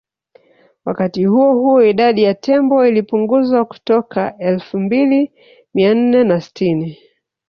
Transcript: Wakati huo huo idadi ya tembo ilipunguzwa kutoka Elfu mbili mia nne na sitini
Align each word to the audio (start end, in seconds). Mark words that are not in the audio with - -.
Wakati 0.85 1.25
huo 1.25 1.53
huo 1.53 1.83
idadi 1.83 2.23
ya 2.23 2.33
tembo 2.33 2.87
ilipunguzwa 2.87 3.65
kutoka 3.65 4.37
Elfu 4.37 4.79
mbili 4.79 5.31
mia 5.73 5.93
nne 5.93 6.23
na 6.23 6.41
sitini 6.41 6.97